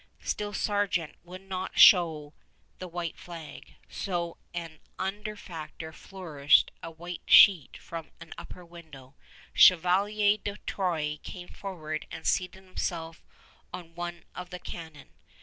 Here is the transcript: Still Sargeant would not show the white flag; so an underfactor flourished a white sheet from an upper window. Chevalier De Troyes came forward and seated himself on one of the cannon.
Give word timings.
Still 0.23 0.51
Sargeant 0.51 1.13
would 1.23 1.41
not 1.43 1.77
show 1.77 2.33
the 2.79 2.87
white 2.87 3.19
flag; 3.19 3.75
so 3.87 4.37
an 4.51 4.79
underfactor 4.97 5.93
flourished 5.93 6.71
a 6.81 6.89
white 6.89 7.21
sheet 7.27 7.77
from 7.77 8.09
an 8.19 8.33
upper 8.35 8.65
window. 8.65 9.13
Chevalier 9.53 10.37
De 10.39 10.57
Troyes 10.65 11.19
came 11.21 11.49
forward 11.49 12.07
and 12.09 12.25
seated 12.25 12.63
himself 12.63 13.23
on 13.71 13.93
one 13.93 14.23
of 14.33 14.49
the 14.49 14.57
cannon. 14.57 15.09